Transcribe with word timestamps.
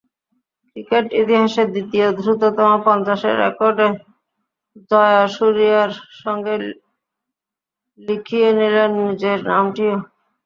Cricket 0.65 1.05
ইতিহাসে 1.21 1.63
দ্বিতীয় 1.73 2.07
দ্রুততম 2.17 2.71
পঞ্চাশের 2.85 3.35
রেকর্ডে 3.43 3.87
জয়াসুরিয়ার 4.89 5.91
সঙ্গে 6.21 6.53
লিখিয়ে 7.99 8.49
নিলেন 8.59 8.91
নিজের 9.01 9.39
নামটিও। 9.49 9.95